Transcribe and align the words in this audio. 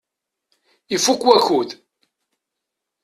Ifukk 0.95 1.21
wakud. 1.27 1.69